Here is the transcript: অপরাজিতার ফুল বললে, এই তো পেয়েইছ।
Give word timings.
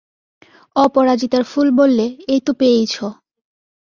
অপরাজিতার 0.75 1.43
ফুল 1.43 1.67
বললে, 1.71 2.05
এই 2.27 2.41
তো 2.41 2.51
পেয়েইছ। 2.53 2.95